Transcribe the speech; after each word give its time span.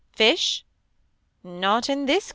Fish. 0.13 0.65
Not 1.43 1.87
in 1.87 2.07
this 2.07 2.23
country. 2.23 2.29